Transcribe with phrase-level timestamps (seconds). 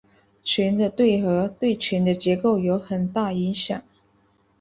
[0.41, 3.83] 群的对合对群的结构有很大影响。